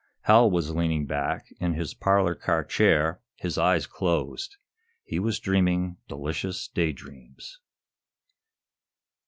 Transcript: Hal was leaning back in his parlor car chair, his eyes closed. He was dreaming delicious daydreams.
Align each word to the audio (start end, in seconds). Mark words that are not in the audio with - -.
Hal 0.21 0.49
was 0.49 0.73
leaning 0.73 1.05
back 1.05 1.53
in 1.59 1.75
his 1.75 1.93
parlor 1.93 2.33
car 2.33 2.63
chair, 2.63 3.21
his 3.35 3.59
eyes 3.59 3.85
closed. 3.85 4.55
He 5.03 5.19
was 5.19 5.37
dreaming 5.39 5.97
delicious 6.07 6.67
daydreams. 6.67 7.59